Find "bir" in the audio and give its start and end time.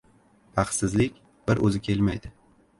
1.51-1.63